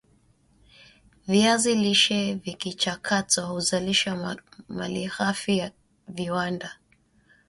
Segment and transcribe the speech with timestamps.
[1.27, 5.71] viazi lishe vikichakatwa huzalisha malighafi ya
[6.07, 6.77] viwanda